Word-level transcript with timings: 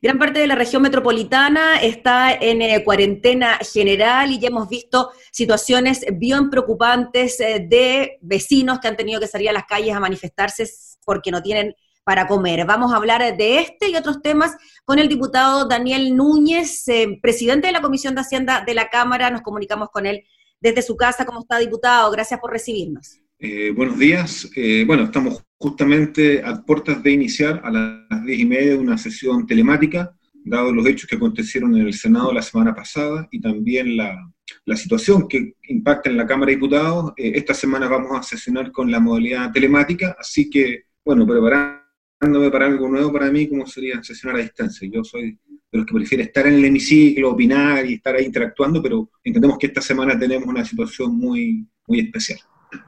Gran 0.00 0.18
parte 0.18 0.38
de 0.38 0.46
la 0.46 0.54
región 0.54 0.82
metropolitana 0.82 1.80
está 1.82 2.32
en 2.32 2.62
eh, 2.62 2.84
cuarentena 2.84 3.58
general 3.58 4.30
y 4.30 4.38
ya 4.38 4.48
hemos 4.48 4.68
visto 4.68 5.10
situaciones 5.32 6.04
bien 6.12 6.50
preocupantes 6.50 7.40
eh, 7.40 7.66
de 7.68 8.18
vecinos 8.20 8.78
que 8.78 8.86
han 8.86 8.96
tenido 8.96 9.20
que 9.20 9.26
salir 9.26 9.48
a 9.48 9.52
las 9.52 9.64
calles 9.64 9.94
a 9.94 10.00
manifestarse 10.00 10.68
porque 11.04 11.32
no 11.32 11.42
tienen 11.42 11.74
para 12.04 12.26
comer. 12.28 12.64
Vamos 12.64 12.92
a 12.92 12.96
hablar 12.96 13.36
de 13.36 13.58
este 13.58 13.90
y 13.90 13.96
otros 13.96 14.22
temas 14.22 14.56
con 14.84 14.98
el 14.98 15.08
diputado 15.08 15.66
Daniel 15.66 16.16
Núñez, 16.16 16.86
eh, 16.88 17.18
presidente 17.20 17.66
de 17.66 17.72
la 17.72 17.82
Comisión 17.82 18.14
de 18.14 18.20
Hacienda 18.20 18.62
de 18.64 18.74
la 18.74 18.88
Cámara. 18.88 19.30
Nos 19.30 19.42
comunicamos 19.42 19.90
con 19.90 20.06
él 20.06 20.24
desde 20.60 20.82
su 20.82 20.96
casa. 20.96 21.26
¿Cómo 21.26 21.40
está, 21.40 21.58
diputado? 21.58 22.10
Gracias 22.10 22.38
por 22.40 22.52
recibirnos. 22.52 23.20
Eh, 23.40 23.70
buenos 23.70 23.96
días. 24.00 24.50
Eh, 24.56 24.82
bueno, 24.84 25.04
estamos 25.04 25.44
justamente 25.58 26.42
a 26.42 26.60
puertas 26.60 27.00
de 27.04 27.12
iniciar 27.12 27.60
a 27.62 27.70
las 27.70 28.24
diez 28.24 28.40
y 28.40 28.44
media 28.44 28.76
una 28.76 28.98
sesión 28.98 29.46
telemática, 29.46 30.12
dado 30.44 30.72
los 30.72 30.84
hechos 30.86 31.08
que 31.08 31.14
acontecieron 31.14 31.76
en 31.76 31.86
el 31.86 31.94
Senado 31.94 32.32
la 32.32 32.42
semana 32.42 32.74
pasada 32.74 33.28
y 33.30 33.40
también 33.40 33.96
la, 33.96 34.28
la 34.64 34.76
situación 34.76 35.28
que 35.28 35.54
impacta 35.68 36.10
en 36.10 36.16
la 36.16 36.26
Cámara 36.26 36.50
de 36.50 36.56
Diputados. 36.56 37.12
esta 37.16 37.54
semana 37.54 37.86
vamos 37.86 38.18
a 38.18 38.24
sesionar 38.24 38.72
con 38.72 38.90
la 38.90 38.98
modalidad 38.98 39.52
telemática, 39.52 40.16
así 40.18 40.50
que, 40.50 40.86
bueno, 41.04 41.24
preparar 41.24 41.84
para 42.18 42.66
algo 42.66 42.88
nuevo 42.88 43.12
para 43.12 43.30
mí, 43.30 43.48
como 43.48 43.68
sería 43.68 44.02
sesionar 44.02 44.40
a 44.40 44.42
distancia. 44.42 44.88
Yo 44.90 45.04
soy 45.04 45.38
de 45.70 45.78
los 45.78 45.86
que 45.86 45.94
prefiere 45.94 46.24
estar 46.24 46.44
en 46.48 46.54
el 46.54 46.64
hemiciclo, 46.64 47.30
opinar 47.30 47.86
y 47.86 47.94
estar 47.94 48.16
ahí 48.16 48.24
interactuando, 48.24 48.82
pero 48.82 49.08
entendemos 49.22 49.58
que 49.58 49.68
esta 49.68 49.80
semana 49.80 50.18
tenemos 50.18 50.48
una 50.48 50.64
situación 50.64 51.16
muy, 51.16 51.64
muy 51.86 52.00
especial. 52.00 52.40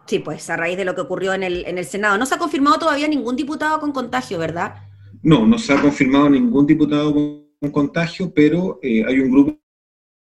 Sí, 0.07 0.19
pues 0.19 0.48
a 0.51 0.57
raíz 0.57 0.77
de 0.77 0.84
lo 0.84 0.95
que 0.95 1.01
ocurrió 1.01 1.33
en 1.33 1.43
el, 1.43 1.65
en 1.66 1.79
el 1.79 1.84
Senado. 1.84 2.19
No 2.19 2.27
se 2.27 2.34
ha 2.34 2.38
confirmado 2.38 2.79
todavía 2.79 3.09
ningún 3.09 3.37
diputado 3.37 3.80
con 3.80 3.93
contagio, 3.93 4.38
¿verdad? 4.38 4.75
No, 5.23 5.47
no 5.47 5.59
se 5.59 5.73
ha 5.73 5.80
confirmado 5.80 6.29
ningún 6.29 6.66
diputado 6.66 7.15
con 7.15 7.71
contagio, 7.73 8.33
pero 8.35 8.79
eh, 8.83 9.05
hay 9.07 9.21
un 9.21 9.30
grupo 9.30 9.61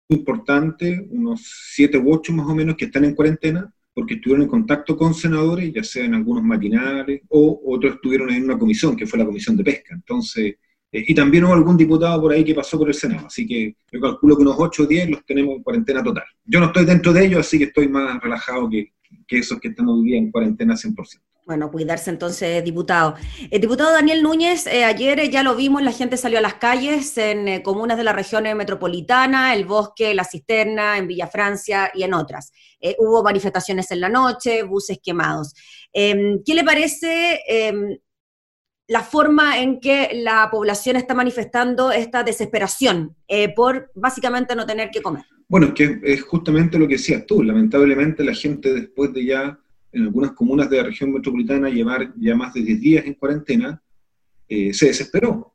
importante, 0.09 1.07
unos 1.11 1.41
siete 1.73 1.99
u 1.99 2.13
ocho 2.13 2.33
más 2.33 2.47
o 2.47 2.55
menos, 2.55 2.77
que 2.77 2.87
están 2.87 3.05
en 3.05 3.15
cuarentena 3.15 3.73
porque 3.95 4.15
estuvieron 4.15 4.43
en 4.43 4.49
contacto 4.49 4.97
con 4.97 5.15
senadores, 5.15 5.73
ya 5.73 5.85
sea 5.85 6.05
en 6.05 6.15
algunos 6.15 6.43
matinales, 6.43 7.21
o 7.29 7.61
otros 7.67 7.95
estuvieron 7.95 8.31
en 8.31 8.45
una 8.45 8.59
comisión, 8.59 8.97
que 8.97 9.07
fue 9.07 9.19
la 9.19 9.27
comisión 9.27 9.57
de 9.57 9.65
pesca. 9.65 9.95
Entonces, 9.95 10.57
eh, 10.91 11.05
y 11.07 11.15
también 11.15 11.45
hubo 11.45 11.53
algún 11.53 11.77
diputado 11.77 12.21
por 12.21 12.33
ahí 12.33 12.45
que 12.45 12.55
pasó 12.55 12.79
por 12.79 12.89
el 12.89 12.95
Senado, 12.95 13.27
así 13.27 13.47
que 13.47 13.77
yo 13.91 14.01
calculo 14.01 14.37
que 14.37 14.43
unos 14.43 14.57
8 14.59 14.83
o 14.83 14.87
10 14.87 15.11
los 15.11 15.25
tenemos 15.27 15.57
en 15.57 15.63
cuarentena 15.63 16.03
total. 16.03 16.25
Yo 16.45 16.61
no 16.61 16.67
estoy 16.67 16.85
dentro 16.85 17.13
de 17.13 17.27
ellos, 17.27 17.41
así 17.41 17.59
que 17.59 17.65
estoy 17.65 17.89
más 17.89 18.21
relajado 18.23 18.69
que, 18.69 18.93
que 19.27 19.39
esos 19.39 19.61
que 19.61 19.69
están 19.69 19.89
hoy 19.89 20.05
día 20.05 20.19
en 20.19 20.31
cuarentena 20.31 20.75
100%. 20.75 21.21
Bueno, 21.45 21.73
cuidarse 21.73 22.09
entonces, 22.11 22.63
diputado. 22.63 23.17
El 23.51 23.61
diputado 23.61 23.93
Daniel 23.93 24.23
Núñez, 24.23 24.69
eh, 24.69 24.85
ayer 24.85 25.19
eh, 25.19 25.29
ya 25.29 25.43
lo 25.43 25.57
vimos, 25.57 25.83
la 25.83 25.91
gente 25.91 26.17
salió 26.17 26.39
a 26.39 26.41
las 26.41 26.55
calles 26.55 27.19
en 27.19 27.49
eh, 27.49 27.63
comunas 27.65 27.99
de 27.99 28.05
la 28.05 28.13
región 28.13 28.45
metropolitana, 28.57 29.53
El 29.53 29.65
Bosque, 29.65 30.15
La 30.15 30.23
Cisterna, 30.23 30.99
en 30.99 31.09
Villa 31.09 31.27
Francia 31.27 31.91
y 31.95 32.05
en 32.05 32.15
otras. 32.15 32.53
hubo 32.99 33.25
manifestaciones 33.25 33.91
en 33.91 34.01
la 34.01 34.09
noche, 34.09 34.63
buses 34.63 35.01
quemados. 35.03 35.53
Em, 35.93 36.43
¿Qué 36.45 36.55
le 36.55 36.63
parece 36.63 37.41
em, 37.49 37.99
la 38.87 39.03
forma 39.03 39.59
en 39.61 39.81
que 39.81 40.11
la 40.15 40.49
población 40.49 40.95
está 40.97 41.15
manifestando 41.15 41.91
esta 41.91 42.23
desesperación 42.23 43.17
por 43.57 43.91
básicamente 43.95 44.55
no 44.55 44.67
tener 44.67 44.91
que 44.91 45.03
comer? 45.03 45.25
Bueno, 45.53 45.67
es 45.67 45.75
que 45.75 46.01
es 46.03 46.23
justamente 46.23 46.79
lo 46.79 46.89
que 46.89 46.95
decías 46.95 47.27
tú. 47.27 47.43
Lamentablemente 47.43 48.25
la 48.25 48.35
gente 48.35 48.73
después 48.73 49.13
de 49.13 49.27
ya 49.27 49.61
en 49.93 50.05
algunas 50.05 50.33
comunas 50.33 50.71
de 50.71 50.79
la 50.79 50.85
región 50.85 51.13
metropolitana 51.13 51.69
llevar 51.69 52.11
ya 52.17 52.35
más 52.35 52.55
de 52.55 52.63
10 52.63 52.81
días 52.81 53.05
en 53.05 53.13
cuarentena, 53.13 53.83
eh, 54.49 54.73
se 54.73 54.87
desesperó. 54.87 55.55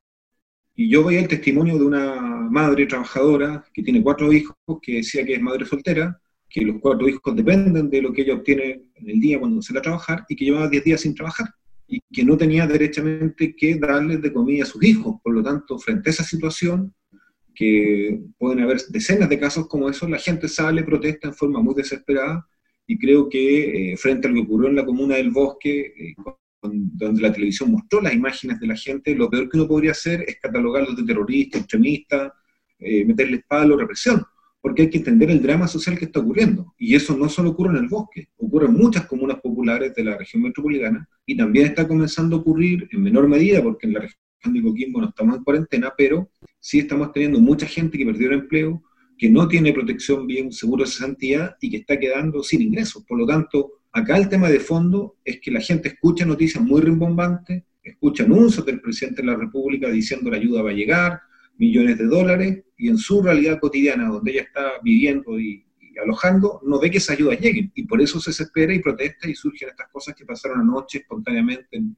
Y 0.75 0.87
yo 0.87 1.03
veía 1.03 1.21
el 1.21 1.27
testimonio 1.27 1.79
de 1.79 1.85
una 1.85 2.13
madre 2.47 2.85
trabajadora 2.85 3.65
que 3.73 3.81
tiene 3.81 4.03
cuatro 4.03 4.31
hijos, 4.31 4.55
que 4.83 4.97
decía 4.97 5.25
que 5.25 5.33
es 5.33 5.41
madre 5.41 5.65
soltera, 5.65 6.21
que 6.47 6.61
los 6.61 6.79
cuatro 6.79 7.09
hijos 7.09 7.35
dependen 7.35 7.89
de 7.89 8.03
lo 8.03 8.13
que 8.13 8.21
ella 8.21 8.35
obtiene 8.35 8.83
en 8.93 9.09
el 9.09 9.19
día 9.19 9.39
cuando 9.39 9.59
va 9.59 9.79
a 9.79 9.81
trabajar, 9.81 10.25
y 10.29 10.35
que 10.35 10.45
llevaba 10.45 10.69
10 10.69 10.83
días 10.83 11.01
sin 11.01 11.15
trabajar, 11.15 11.47
y 11.87 12.01
que 12.13 12.23
no 12.23 12.37
tenía 12.37 12.67
derechamente 12.67 13.55
que 13.55 13.79
darles 13.79 14.21
de 14.21 14.31
comida 14.31 14.61
a 14.61 14.67
sus 14.67 14.83
hijos. 14.83 15.15
Por 15.23 15.33
lo 15.33 15.41
tanto, 15.41 15.79
frente 15.79 16.11
a 16.11 16.13
esa 16.13 16.23
situación, 16.23 16.93
que 17.57 18.21
pueden 18.37 18.59
haber 18.59 18.79
decenas 18.89 19.27
de 19.27 19.39
casos 19.39 19.67
como 19.67 19.89
esos, 19.89 20.07
la 20.07 20.19
gente 20.19 20.47
sale, 20.47 20.83
protesta 20.83 21.29
en 21.29 21.33
forma 21.33 21.59
muy 21.59 21.73
desesperada, 21.73 22.47
y 22.85 22.99
creo 22.99 23.27
que 23.27 23.93
eh, 23.93 23.97
frente 23.97 24.27
a 24.27 24.29
lo 24.29 24.35
que 24.35 24.41
ocurrió 24.41 24.69
en 24.69 24.75
la 24.75 24.85
comuna 24.85 25.15
del 25.15 25.31
Bosque, 25.31 25.91
eh, 25.97 26.15
donde 26.61 27.21
la 27.21 27.33
televisión 27.33 27.71
mostró 27.71 27.99
las 27.99 28.13
imágenes 28.13 28.59
de 28.59 28.67
la 28.67 28.75
gente, 28.75 29.15
lo 29.15 29.27
peor 29.27 29.49
que 29.49 29.57
uno 29.57 29.67
podría 29.67 29.91
hacer 29.91 30.23
es 30.27 30.39
catalogarlos 30.39 30.95
de 30.95 31.03
terroristas, 31.03 31.61
extremistas, 31.61 32.31
eh, 32.77 33.03
meterles 33.05 33.41
palo, 33.47 33.75
represión, 33.75 34.23
porque 34.61 34.83
hay 34.83 34.89
que 34.91 34.99
entender 34.99 35.31
el 35.31 35.41
drama 35.41 35.67
social 35.67 35.97
que 35.97 36.05
está 36.05 36.19
ocurriendo. 36.19 36.75
Y 36.77 36.93
eso 36.93 37.17
no 37.17 37.27
solo 37.27 37.51
ocurre 37.51 37.71
en 37.71 37.83
el 37.85 37.89
Bosque, 37.89 38.29
ocurre 38.37 38.67
en 38.67 38.73
muchas 38.73 39.07
comunas 39.07 39.39
populares 39.41 39.95
de 39.95 40.03
la 40.03 40.15
región 40.15 40.43
metropolitana 40.43 41.09
y 41.25 41.35
también 41.35 41.65
está 41.67 41.87
comenzando 41.87 42.35
a 42.35 42.39
ocurrir 42.39 42.87
en 42.91 43.01
menor 43.01 43.27
medida, 43.27 43.63
porque 43.63 43.87
en 43.87 43.93
la 43.93 44.01
región 44.01 44.26
de 44.53 44.61
Coquimbo 44.61 45.01
no 45.01 45.09
estamos 45.09 45.37
en 45.37 45.43
cuarentena, 45.43 45.93
pero 45.97 46.29
sí 46.59 46.79
estamos 46.79 47.11
teniendo 47.11 47.39
mucha 47.39 47.65
gente 47.65 47.97
que 47.97 48.05
perdió 48.05 48.27
el 48.27 48.39
empleo, 48.39 48.83
que 49.17 49.29
no 49.29 49.47
tiene 49.47 49.73
protección 49.73 50.27
bien, 50.27 50.51
seguro 50.51 50.83
de 50.83 50.91
cesantía 50.91 51.55
y 51.61 51.69
que 51.69 51.77
está 51.77 51.99
quedando 51.99 52.43
sin 52.43 52.61
ingresos. 52.61 53.03
Por 53.07 53.17
lo 53.17 53.25
tanto, 53.25 53.73
acá 53.91 54.17
el 54.17 54.29
tema 54.29 54.49
de 54.49 54.59
fondo 54.59 55.17
es 55.25 55.39
que 55.41 55.51
la 55.51 55.61
gente 55.61 55.89
escucha 55.89 56.25
noticias 56.25 56.63
muy 56.63 56.81
rimbombantes, 56.81 57.63
escucha 57.83 58.23
anuncios 58.23 58.65
del 58.65 58.81
presidente 58.81 59.21
de 59.21 59.27
la 59.27 59.35
República 59.35 59.89
diciendo 59.89 60.29
la 60.29 60.37
ayuda 60.37 60.61
va 60.61 60.71
a 60.71 60.73
llegar, 60.73 61.19
millones 61.57 61.97
de 61.97 62.05
dólares, 62.05 62.63
y 62.77 62.89
en 62.89 62.97
su 62.97 63.21
realidad 63.23 63.59
cotidiana, 63.59 64.09
donde 64.09 64.31
ella 64.31 64.41
está 64.41 64.73
viviendo 64.83 65.39
y, 65.39 65.66
alojando, 66.01 66.59
no 66.63 66.79
ve 66.79 66.91
que 66.91 66.97
esas 66.97 67.17
ayudas 67.17 67.39
lleguen. 67.39 67.71
Y 67.75 67.83
por 67.83 68.01
eso 68.01 68.19
se 68.19 68.31
desespera 68.31 68.73
y 68.73 68.79
protesta 68.79 69.27
y 69.27 69.35
surgen 69.35 69.69
estas 69.69 69.89
cosas 69.89 70.15
que 70.15 70.25
pasaron 70.25 70.61
anoche 70.61 70.99
espontáneamente 70.99 71.77
en, 71.77 71.95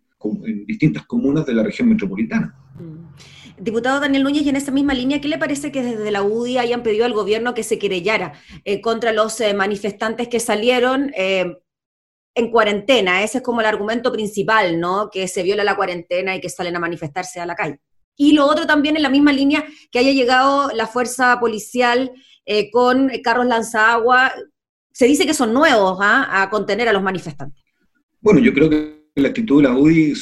distintas 0.66 1.06
comunas 1.06 1.46
de 1.46 1.54
la 1.54 1.64
región 1.64 1.88
metropolitana. 1.88 2.54
Mm. 2.76 3.64
Diputado 3.64 4.00
Daniel 4.00 4.24
Núñez, 4.24 4.44
y 4.44 4.50
en 4.50 4.56
esa 4.56 4.72
misma 4.72 4.94
línea, 4.94 5.20
¿qué 5.20 5.28
le 5.28 5.38
parece 5.38 5.72
que 5.72 5.84
desde 5.84 6.12
la 6.12 6.24
UDI 6.24 6.58
hayan 6.60 6.84
pedido 6.84 7.06
al 7.06 7.14
gobierno 7.14 7.54
que 7.54 7.64
se 7.64 7.78
querellara 7.78 8.34
eh, 8.64 8.80
contra 8.80 9.12
los 9.12 9.40
eh, 9.42 9.54
manifestantes 9.54 10.30
que 10.30 10.40
salieron 10.40 11.12
eh, 11.16 11.58
en 12.36 12.52
cuarentena? 12.52 13.24
Ese 13.24 13.40
es 13.40 13.44
como 13.44 13.60
el 13.60 13.68
argumento 13.68 14.14
principal, 14.14 14.80
¿no? 14.80 15.10
Que 15.10 15.28
se 15.28 15.44
viola 15.44 15.66
la 15.66 15.76
cuarentena 15.76 16.36
y 16.36 16.42
que 16.42 16.50
salen 16.50 16.76
a 16.78 16.80
manifestarse 16.80 17.42
a 17.42 17.46
la 17.46 17.56
calle. 17.56 17.80
Y 18.22 18.34
lo 18.34 18.46
otro 18.48 18.68
también 18.68 18.98
en 18.98 19.04
la 19.04 19.10
misma 19.10 19.32
línea, 19.32 19.64
que 19.92 20.00
haya 20.00 20.12
llegado 20.12 20.72
la 20.74 20.88
fuerza 20.88 21.40
policial 21.40 22.12
con 22.70 23.10
carros 23.24 23.46
lanzagua. 23.46 24.34
Se 24.92 25.06
dice 25.06 25.26
que 25.26 25.34
son 25.34 25.54
nuevos 25.54 25.98
¿ah? 26.02 26.28
a 26.30 26.50
contener 26.50 26.90
a 26.90 26.94
los 26.94 27.02
manifestantes. 27.02 27.64
Bueno, 28.20 28.42
yo 28.42 28.54
creo 28.54 28.70
que 28.70 29.06
la 29.16 29.30
actitud 29.30 29.62
de 29.62 29.70
la 29.70 29.78
UDI 29.78 30.14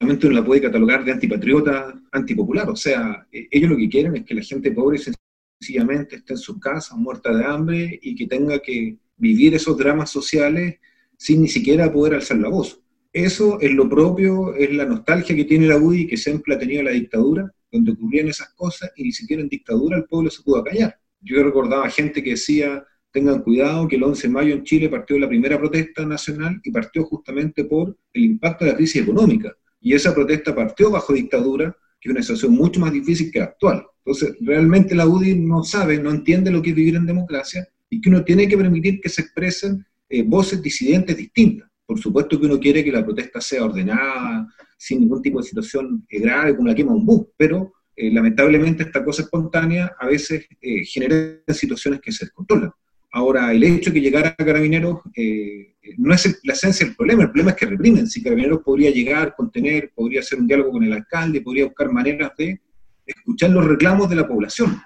realmente 0.00 0.26
uno 0.26 0.40
la 0.40 0.44
puede 0.44 0.62
catalogar 0.62 1.04
de 1.04 1.12
antipatriota, 1.12 1.94
antipopular. 2.10 2.68
O 2.68 2.74
sea, 2.74 3.24
e, 3.30 3.46
ellos 3.52 3.70
lo 3.70 3.76
que 3.76 3.88
quieren 3.88 4.16
es 4.16 4.24
que 4.24 4.34
la 4.34 4.42
gente 4.42 4.72
pobre 4.72 4.98
sencillamente 4.98 6.16
esté 6.16 6.32
en 6.32 6.38
sus 6.38 6.58
casas, 6.58 6.98
muerta 6.98 7.32
de 7.32 7.44
hambre, 7.44 8.00
y 8.02 8.16
que 8.16 8.26
tenga 8.26 8.58
que 8.58 8.98
vivir 9.16 9.54
esos 9.54 9.78
dramas 9.78 10.10
sociales 10.10 10.80
sin 11.16 11.42
ni 11.42 11.48
siquiera 11.48 11.92
poder 11.92 12.14
alzar 12.14 12.38
la 12.38 12.48
voz. 12.48 12.80
Eso 13.12 13.60
es 13.60 13.72
lo 13.72 13.88
propio, 13.88 14.54
es 14.54 14.72
la 14.72 14.86
nostalgia 14.86 15.34
que 15.34 15.44
tiene 15.44 15.66
la 15.66 15.76
UDI, 15.76 16.06
que 16.06 16.16
siempre 16.16 16.54
ha 16.54 16.58
tenido 16.58 16.82
la 16.82 16.92
dictadura, 16.92 17.52
donde 17.72 17.92
ocurrían 17.92 18.28
esas 18.28 18.50
cosas, 18.54 18.90
y 18.96 19.04
ni 19.04 19.12
siquiera 19.12 19.42
en 19.42 19.48
dictadura 19.48 19.96
el 19.96 20.04
pueblo 20.04 20.30
se 20.30 20.42
pudo 20.42 20.62
callar. 20.62 20.96
Yo 21.20 21.42
recordaba 21.42 21.90
gente 21.90 22.22
que 22.22 22.30
decía, 22.30 22.84
tengan 23.12 23.42
cuidado 23.42 23.88
que 23.88 23.96
el 23.96 24.04
11 24.04 24.28
de 24.28 24.32
mayo 24.32 24.54
en 24.54 24.62
Chile 24.64 24.88
partió 24.88 25.18
la 25.18 25.28
primera 25.28 25.58
protesta 25.58 26.06
nacional 26.06 26.60
y 26.62 26.70
partió 26.70 27.04
justamente 27.04 27.64
por 27.64 27.96
el 28.12 28.24
impacto 28.24 28.64
de 28.64 28.70
la 28.70 28.76
crisis 28.76 29.02
económica 29.02 29.54
y 29.80 29.94
esa 29.94 30.14
protesta 30.14 30.54
partió 30.54 30.90
bajo 30.90 31.12
dictadura, 31.12 31.74
que 32.00 32.08
es 32.08 32.12
una 32.12 32.22
situación 32.22 32.52
mucho 32.52 32.80
más 32.80 32.92
difícil 32.92 33.30
que 33.32 33.38
la 33.38 33.46
actual. 33.46 33.84
Entonces, 34.04 34.36
realmente 34.40 34.94
la 34.94 35.06
UDI 35.06 35.36
no 35.36 35.64
sabe, 35.64 35.98
no 35.98 36.10
entiende 36.10 36.50
lo 36.50 36.62
que 36.62 36.70
es 36.70 36.76
vivir 36.76 36.96
en 36.96 37.06
democracia 37.06 37.66
y 37.88 38.00
que 38.00 38.08
uno 38.08 38.24
tiene 38.24 38.46
que 38.46 38.56
permitir 38.56 39.00
que 39.00 39.08
se 39.08 39.22
expresen 39.22 39.84
eh, 40.08 40.22
voces 40.22 40.62
disidentes 40.62 41.16
distintas. 41.16 41.69
Por 41.90 41.98
supuesto 41.98 42.38
que 42.38 42.46
uno 42.46 42.60
quiere 42.60 42.84
que 42.84 42.92
la 42.92 43.04
protesta 43.04 43.40
sea 43.40 43.64
ordenada, 43.64 44.46
sin 44.78 45.00
ningún 45.00 45.20
tipo 45.20 45.40
de 45.40 45.48
situación 45.48 46.06
eh, 46.08 46.20
grave, 46.20 46.54
como 46.54 46.68
la 46.68 46.74
quema 46.76 46.94
un 46.94 47.04
bus, 47.04 47.26
pero 47.36 47.72
eh, 47.96 48.12
lamentablemente 48.12 48.84
esta 48.84 49.04
cosa 49.04 49.22
espontánea 49.22 49.96
a 49.98 50.06
veces 50.06 50.46
genera 50.84 51.42
situaciones 51.48 52.00
que 52.00 52.12
se 52.12 52.26
descontrolan. 52.26 52.70
Ahora, 53.10 53.52
el 53.52 53.64
hecho 53.64 53.90
de 53.90 53.94
que 53.94 54.00
llegara 54.02 54.36
Carabineros 54.36 55.00
eh, 55.16 55.74
no 55.98 56.14
es 56.14 56.38
la 56.44 56.52
esencia 56.52 56.86
del 56.86 56.94
problema, 56.94 57.24
el 57.24 57.30
problema 57.30 57.50
es 57.50 57.56
que 57.56 57.66
reprimen. 57.66 58.06
Si 58.06 58.22
Carabineros 58.22 58.60
podría 58.62 58.92
llegar, 58.92 59.34
contener, 59.34 59.90
podría 59.92 60.20
hacer 60.20 60.38
un 60.38 60.46
diálogo 60.46 60.70
con 60.70 60.84
el 60.84 60.92
alcalde, 60.92 61.40
podría 61.40 61.64
buscar 61.64 61.90
maneras 61.90 62.30
de 62.38 62.60
escuchar 63.04 63.50
los 63.50 63.64
reclamos 63.64 64.08
de 64.08 64.14
la 64.14 64.28
población. 64.28 64.80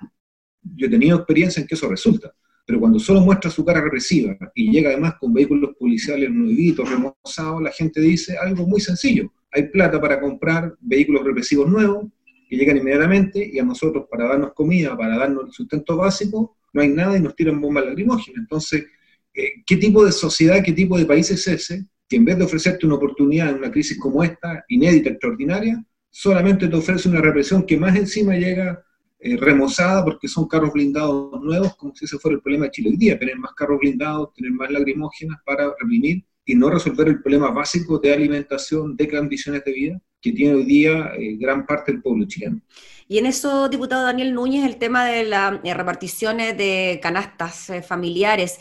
Yo 0.74 0.86
he 0.86 0.90
tenido 0.90 1.18
experiencia 1.18 1.60
en 1.60 1.66
que 1.66 1.74
eso 1.74 1.86
resulta, 1.86 2.32
pero 2.66 2.80
cuando 2.80 2.98
solo 2.98 3.20
muestra 3.20 3.50
su 3.50 3.64
cara 3.64 3.80
represiva 3.80 4.36
y 4.54 4.70
llega 4.70 4.90
además 4.90 5.14
con 5.20 5.34
vehículos 5.34 5.76
policiales 5.78 6.30
nuevitos, 6.30 6.88
remozados, 6.88 7.62
la 7.62 7.70
gente 7.70 8.00
dice 8.00 8.36
algo 8.38 8.66
muy 8.66 8.80
sencillo. 8.80 9.30
Hay 9.52 9.68
plata 9.68 10.00
para 10.00 10.20
comprar 10.20 10.74
vehículos 10.80 11.24
represivos 11.24 11.68
nuevos, 11.68 12.06
que 12.48 12.56
llegan 12.56 12.76
inmediatamente 12.76 13.50
y 13.52 13.58
a 13.58 13.64
nosotros 13.64 14.06
para 14.10 14.28
darnos 14.28 14.52
comida, 14.54 14.96
para 14.96 15.16
darnos 15.16 15.46
el 15.46 15.52
sustento 15.52 15.96
básico, 15.96 16.56
no 16.72 16.82
hay 16.82 16.88
nada 16.88 17.16
y 17.16 17.20
nos 17.20 17.36
tiran 17.36 17.60
bombas 17.60 17.84
lacrimógenas. 17.84 18.40
Entonces, 18.40 18.86
eh, 19.34 19.62
¿qué 19.66 19.76
tipo 19.76 20.04
de 20.04 20.12
sociedad, 20.12 20.62
qué 20.64 20.72
tipo 20.72 20.98
de 20.98 21.06
país 21.06 21.30
es 21.30 21.46
ese 21.46 21.86
que 22.08 22.16
en 22.16 22.24
vez 22.24 22.36
de 22.36 22.44
ofrecerte 22.44 22.86
una 22.86 22.96
oportunidad 22.96 23.50
en 23.50 23.56
una 23.56 23.70
crisis 23.70 23.98
como 23.98 24.22
esta, 24.22 24.64
inédita, 24.68 25.10
extraordinaria, 25.10 25.82
solamente 26.10 26.68
te 26.68 26.76
ofrece 26.76 27.08
una 27.08 27.20
represión 27.20 27.64
que 27.64 27.76
más 27.76 27.96
encima 27.96 28.36
llega 28.36 28.83
eh, 29.26 29.38
remozada 29.38 30.04
porque 30.04 30.28
son 30.28 30.46
carros 30.46 30.70
blindados 30.74 31.40
nuevos, 31.42 31.74
como 31.76 31.94
si 31.94 32.04
ese 32.04 32.18
fuera 32.18 32.36
el 32.36 32.42
problema 32.42 32.66
de 32.66 32.72
Chile 32.72 32.90
hoy 32.90 32.98
día, 32.98 33.18
tener 33.18 33.38
más 33.38 33.54
carros 33.54 33.78
blindados, 33.80 34.34
tener 34.34 34.52
más 34.52 34.70
lacrimógenas 34.70 35.38
para 35.46 35.74
reprimir 35.80 36.22
y 36.44 36.54
no 36.54 36.68
resolver 36.68 37.08
el 37.08 37.22
problema 37.22 37.50
básico 37.50 37.98
de 37.98 38.12
alimentación, 38.12 38.94
de 38.94 39.08
condiciones 39.08 39.64
de 39.64 39.72
vida 39.72 40.02
que 40.24 40.32
tiene 40.32 40.54
hoy 40.54 40.64
día 40.64 41.12
eh, 41.18 41.36
gran 41.38 41.66
parte 41.66 41.92
del 41.92 42.00
pueblo 42.00 42.24
chileno. 42.26 42.58
Y 43.06 43.18
en 43.18 43.26
eso, 43.26 43.68
diputado 43.68 44.04
Daniel 44.04 44.32
Núñez, 44.32 44.64
el 44.64 44.78
tema 44.78 45.04
de 45.04 45.24
las 45.24 45.60
eh, 45.62 45.74
reparticiones 45.74 46.56
de 46.56 46.98
canastas 47.02 47.68
eh, 47.68 47.82
familiares. 47.82 48.58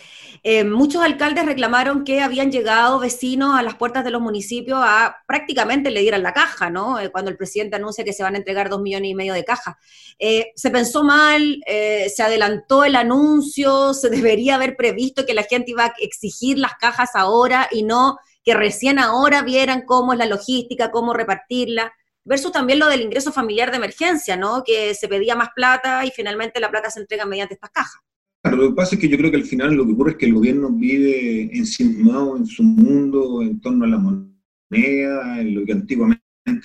muchos 0.65 1.01
alcaldes 1.01 1.45
reclamaron 1.45 2.03
que 2.03 2.19
habían 2.19 2.51
llegado 2.51 2.99
vecinos 2.99 3.57
a 3.57 3.63
las 3.63 3.75
puertas 3.75 4.03
de 4.03 4.11
los 4.11 4.21
municipios 4.21 4.77
a 4.81 5.15
prácticamente 5.25 5.89
le 5.89 6.01
dieran 6.01 6.21
la 6.21 6.33
caja, 6.33 6.69
¿no? 6.69 6.97
cuando 7.13 7.31
el 7.31 7.37
presidente 7.37 7.77
anuncia 7.77 8.03
que 8.03 8.11
se 8.11 8.23
van 8.23 8.35
a 8.35 8.39
entregar 8.39 8.67
dos 8.67 8.81
millones 8.81 9.09
y 9.09 9.15
medio 9.15 9.33
de 9.33 9.45
caja. 9.45 9.77
se 10.19 10.69
pensó 10.69 11.01
mal, 11.05 11.63
se 11.65 12.21
adelantó 12.21 12.83
el 12.83 12.97
anuncio, 12.97 13.93
se 13.93 14.09
debería 14.09 14.55
haber 14.55 14.75
previsto 14.75 15.25
que 15.25 15.33
la 15.33 15.43
gente 15.43 15.71
iba 15.71 15.85
a 15.85 15.93
exigir 16.01 16.57
las 16.57 16.73
cajas 16.73 17.11
ahora 17.13 17.69
y 17.71 17.83
no 17.83 18.17
que 18.43 18.53
recién 18.53 18.99
ahora 18.99 19.41
vieran 19.41 19.83
cómo 19.85 20.13
es 20.13 20.19
la 20.19 20.25
logística, 20.25 20.91
cómo 20.91 21.13
repartirla, 21.13 21.93
versus 22.25 22.51
también 22.51 22.79
lo 22.79 22.87
del 22.87 23.01
ingreso 23.01 23.31
familiar 23.31 23.71
de 23.71 23.77
emergencia, 23.77 24.37
¿no? 24.37 24.63
Que 24.65 24.93
se 24.93 25.07
pedía 25.07 25.35
más 25.35 25.49
plata 25.55 26.05
y 26.05 26.11
finalmente 26.11 26.59
la 26.59 26.69
plata 26.69 26.89
se 26.89 27.01
entrega 27.01 27.25
mediante 27.25 27.55
estas 27.55 27.71
cajas. 27.71 28.01
Claro, 28.41 28.57
lo 28.57 28.69
que 28.69 28.75
pasa 28.75 28.95
es 28.95 29.01
que 29.01 29.07
yo 29.07 29.17
creo 29.17 29.31
que 29.31 29.37
al 29.37 29.45
final 29.45 29.73
lo 29.73 29.85
que 29.85 29.93
ocurre 29.93 30.11
es 30.11 30.17
que 30.17 30.25
el 30.25 30.33
gobierno 30.33 30.69
vive 30.69 31.49
enciumado 31.53 32.35
en 32.35 32.45
su 32.45 32.63
mundo 32.63 33.41
en 33.41 33.61
torno 33.61 33.85
a 33.85 33.87
la 33.87 33.97
moneda, 33.97 35.39
en 35.39 35.55
lo 35.55 35.65
que 35.65 35.71
antiguamente 35.71 36.19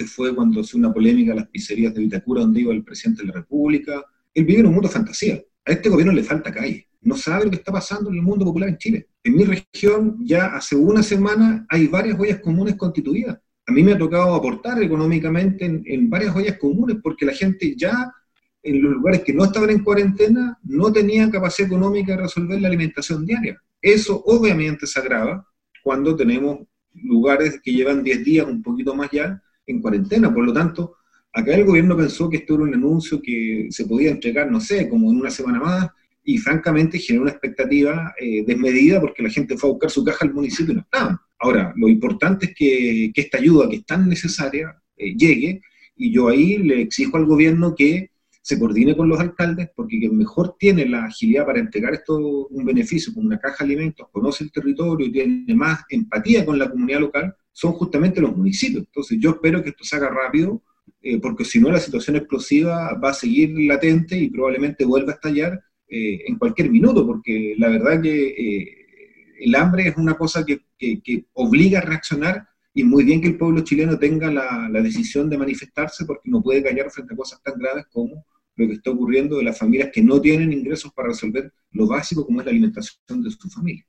fue 0.06 0.34
cuando 0.34 0.60
hace 0.60 0.76
una 0.76 0.92
polémica 0.92 1.32
a 1.32 1.36
las 1.36 1.48
pizzerías 1.48 1.94
de 1.94 2.00
Vitacura 2.00 2.40
donde 2.40 2.60
iba 2.60 2.72
el 2.72 2.82
presidente 2.82 3.22
de 3.22 3.28
la 3.28 3.34
República. 3.34 4.04
Él 4.34 4.44
vive 4.44 4.60
en 4.60 4.66
un 4.66 4.72
mundo 4.72 4.88
de 4.88 4.94
fantasía. 4.94 5.40
A 5.64 5.72
este 5.72 5.88
gobierno 5.88 6.12
le 6.12 6.24
falta 6.24 6.52
calle 6.52 6.87
no 7.00 7.16
sabe 7.16 7.44
lo 7.44 7.50
que 7.50 7.56
está 7.56 7.72
pasando 7.72 8.10
en 8.10 8.16
el 8.16 8.22
mundo 8.22 8.44
popular 8.44 8.68
en 8.68 8.78
Chile. 8.78 9.08
En 9.22 9.36
mi 9.36 9.44
región 9.44 10.18
ya 10.24 10.46
hace 10.46 10.76
una 10.76 11.02
semana 11.02 11.66
hay 11.68 11.86
varias 11.86 12.18
ollas 12.18 12.40
comunes 12.40 12.76
constituidas. 12.76 13.38
A 13.66 13.72
mí 13.72 13.82
me 13.82 13.92
ha 13.92 13.98
tocado 13.98 14.34
aportar 14.34 14.82
económicamente 14.82 15.64
en, 15.64 16.10
varias 16.10 16.34
ollas 16.34 16.56
comunes 16.58 16.96
porque 17.02 17.26
la 17.26 17.34
gente 17.34 17.74
ya 17.76 18.10
en 18.62 18.82
los 18.82 18.94
lugares 18.94 19.22
que 19.22 19.32
no 19.32 19.44
estaban 19.44 19.70
en 19.70 19.84
cuarentena 19.84 20.58
no 20.64 20.92
tenía 20.92 21.30
capacidad 21.30 21.68
económica 21.68 22.16
de 22.16 22.22
resolver 22.22 22.60
la 22.60 22.68
alimentación 22.68 23.24
diaria. 23.24 23.60
Eso 23.80 24.22
obviamente 24.26 24.86
se 24.86 24.98
agrava 24.98 25.46
cuando 25.82 26.16
tenemos 26.16 26.60
lugares 26.94 27.60
que 27.62 27.72
llevan 27.72 28.02
10 28.02 28.24
días, 28.24 28.46
un 28.46 28.62
poquito 28.62 28.94
más 28.94 29.10
ya, 29.10 29.40
en 29.66 29.80
cuarentena. 29.80 30.32
Por 30.32 30.44
lo 30.44 30.52
tanto, 30.52 30.96
acá 31.32 31.54
el 31.54 31.64
gobierno 31.64 31.96
pensó 31.96 32.28
que 32.28 32.38
esto 32.38 32.54
era 32.54 32.64
un 32.64 32.74
anuncio 32.74 33.20
que 33.22 33.68
se 33.70 33.84
podía 33.84 34.10
entregar, 34.10 34.50
no 34.50 34.60
sé, 34.60 34.88
como 34.88 35.10
en 35.10 35.20
una 35.20 35.30
semana 35.30 35.60
más, 35.60 35.88
y 36.28 36.36
francamente 36.36 36.98
generó 36.98 37.22
una 37.22 37.30
expectativa 37.30 38.14
eh, 38.20 38.44
desmedida 38.46 39.00
porque 39.00 39.22
la 39.22 39.30
gente 39.30 39.56
fue 39.56 39.70
a 39.70 39.72
buscar 39.72 39.90
su 39.90 40.04
caja 40.04 40.26
al 40.26 40.34
municipio 40.34 40.72
y 40.72 40.76
no 40.76 40.82
estaban. 40.82 41.16
Ahora, 41.38 41.72
lo 41.74 41.88
importante 41.88 42.46
es 42.46 42.54
que, 42.54 43.10
esta 43.14 43.38
ayuda 43.38 43.66
que 43.66 43.76
es 43.76 43.86
tan 43.86 44.06
necesaria 44.06 44.76
eh, 44.98 45.16
llegue 45.16 45.62
y 45.96 46.12
yo 46.12 46.28
ahí 46.28 46.58
le 46.58 46.82
exijo 46.82 47.16
al 47.16 47.24
gobierno 47.24 47.74
que 47.74 48.10
se 48.42 48.58
coordine 48.58 48.94
con 48.94 49.08
los 49.08 49.18
alcaldes 49.18 49.70
porque 49.74 49.98
quien 49.98 50.18
mejor 50.18 50.54
tiene 50.58 50.84
la 50.84 51.06
agilidad 51.06 51.46
para 51.46 51.60
entregar 51.60 51.94
esto 51.94 52.18
un 52.18 52.62
beneficio 52.62 53.14
como 53.14 53.26
una 53.26 53.38
caja 53.38 53.64
de 53.64 53.72
alimentos, 53.72 54.06
conoce 54.12 54.44
el 54.44 54.52
territorio 54.52 55.06
y 55.06 55.12
tiene 55.12 55.54
más 55.54 55.80
empatía 55.88 56.44
con 56.44 56.58
la 56.58 56.68
comunidad 56.68 57.00
local, 57.00 57.34
son 57.52 57.72
justamente 57.72 58.20
los 58.20 58.36
municipios. 58.36 58.84
Entonces 58.84 59.16
yo 59.18 59.30
espero 59.30 59.62
que 59.62 59.70
esto 59.70 59.82
se 59.82 59.96
haga 59.96 60.10
rápido 60.10 60.62
eh, 61.00 61.18
porque 61.20 61.46
si 61.46 61.58
no 61.58 61.70
la 61.70 61.80
situación 61.80 62.16
explosiva 62.16 62.92
va 63.02 63.10
a 63.10 63.14
seguir 63.14 63.58
latente 63.66 64.18
y 64.18 64.28
probablemente 64.28 64.84
vuelva 64.84 65.12
a 65.12 65.14
estallar 65.14 65.58
eh, 65.88 66.24
en 66.26 66.36
cualquier 66.36 66.70
minuto, 66.70 67.06
porque 67.06 67.54
la 67.58 67.68
verdad 67.68 68.00
que 68.02 68.28
eh, 68.28 68.86
el 69.40 69.54
hambre 69.54 69.88
es 69.88 69.96
una 69.96 70.16
cosa 70.16 70.44
que, 70.44 70.60
obliga 71.32 71.78
a 71.80 71.82
reaccionar 71.82 72.46
y 72.74 72.84
muy 72.84 73.04
bien 73.04 73.20
que 73.20 73.28
el 73.28 73.38
pueblo 73.38 73.62
chileno 73.62 73.98
tenga 73.98 74.30
la, 74.30 74.68
la, 74.70 74.82
decisión 74.82 75.28
de 75.28 75.38
manifestarse 75.38 76.04
porque 76.04 76.30
no 76.30 76.42
puede 76.42 76.62
callar 76.62 76.90
frente 76.90 77.14
a 77.14 77.16
cosas 77.16 77.42
tan 77.42 77.58
graves 77.58 77.86
como 77.90 78.24
lo 78.56 78.66
que 78.66 78.74
está 78.74 78.90
ocurriendo 78.90 79.38
de 79.38 79.44
las 79.44 79.58
familias 79.58 79.90
que 79.92 80.02
no 80.02 80.20
tienen 80.20 80.52
ingresos 80.52 80.92
para 80.92 81.08
resolver 81.08 81.52
lo 81.72 81.86
básico 81.86 82.26
como 82.26 82.40
es 82.40 82.46
la 82.46 82.50
alimentación 82.50 83.22
de 83.22 83.30
su 83.30 83.48
familia. 83.48 83.84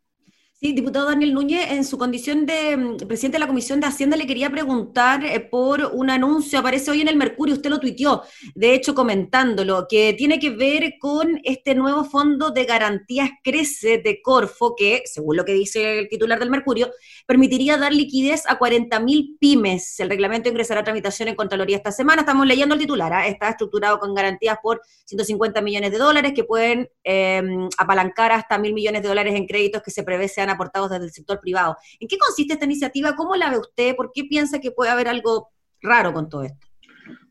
Sí, 0.62 0.74
diputado 0.74 1.06
Daniel 1.06 1.34
Núñez, 1.34 1.72
en 1.72 1.86
su 1.86 1.98
condición 1.98 2.46
de 2.46 2.76
mm, 2.76 2.98
presidente 3.08 3.38
de 3.38 3.40
la 3.40 3.48
Comisión 3.48 3.80
de 3.80 3.88
Hacienda, 3.88 4.18
le 4.18 4.28
quería 4.28 4.50
preguntar 4.50 5.24
eh, 5.24 5.40
por 5.40 5.86
un 5.94 6.10
anuncio, 6.10 6.60
aparece 6.60 6.92
hoy 6.92 7.00
en 7.00 7.08
el 7.08 7.16
Mercurio, 7.16 7.56
usted 7.56 7.70
lo 7.70 7.80
tuiteó, 7.80 8.24
de 8.56 8.74
hecho 8.74 8.94
comentándolo, 8.94 9.88
que 9.88 10.14
tiene 10.18 10.38
que 10.38 10.50
ver 10.50 10.96
con 11.00 11.40
este 11.46 11.76
nuevo 11.76 12.04
fondo 12.04 12.52
de 12.52 12.66
garantías 12.66 13.30
Crece 13.42 14.00
de 14.00 14.22
Corfo, 14.22 14.76
que, 14.76 15.04
según 15.06 15.38
lo 15.38 15.46
que 15.46 15.54
dice 15.54 16.00
el 16.00 16.10
titular 16.10 16.38
del 16.40 16.50
Mercurio, 16.50 16.92
permitiría 17.26 17.78
dar 17.78 17.94
liquidez 17.94 18.44
a 18.46 18.60
40.000 18.60 19.38
pymes. 19.40 19.98
El 20.02 20.10
reglamento 20.10 20.50
ingresará 20.50 20.82
a 20.82 20.84
tramitación 20.84 21.30
en 21.30 21.36
Contraloría 21.36 21.78
esta 21.78 21.94
semana. 21.94 22.24
Estamos 22.24 22.46
leyendo 22.46 22.76
el 22.76 22.82
titular, 22.82 23.14
¿ah? 23.14 23.28
está 23.28 23.48
estructurado 23.48 23.98
con 23.98 24.14
garantías 24.14 24.58
por 24.62 24.82
150 25.06 25.62
millones 25.62 25.94
de 25.94 26.00
dólares 26.00 26.34
que 26.36 26.44
pueden 26.44 26.90
em, 27.06 27.70
apalancar 27.78 28.34
hasta 28.34 28.58
mil 28.58 28.74
millones 28.74 29.04
de 29.04 29.08
dólares 29.08 29.36
en 29.36 29.48
créditos 29.48 29.82
que 29.82 29.92
se 29.92 30.04
prevé 30.04 30.28
sean 30.28 30.49
aportados 30.50 30.90
desde 30.90 31.06
el 31.06 31.12
sector 31.12 31.40
privado. 31.40 31.78
¿En 32.00 32.08
qué 32.08 32.18
consiste 32.18 32.54
esta 32.54 32.66
iniciativa? 32.66 33.16
¿Cómo 33.16 33.36
la 33.36 33.50
ve 33.50 33.60
usted? 33.60 33.96
¿Por 33.96 34.12
qué 34.14 34.24
piensa 34.26 34.60
que 34.60 34.72
puede 34.72 34.92
haber 34.92 35.08
algo 35.08 35.50
raro 35.82 36.14
con 36.14 36.30
todo 36.30 36.44
esto? 36.44 36.68